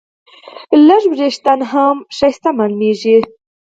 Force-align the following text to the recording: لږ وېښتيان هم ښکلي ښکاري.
لږ 0.87 1.03
وېښتيان 1.11 1.59
هم 1.71 1.95
ښکلي 2.17 2.33
ښکاري. 2.35 3.19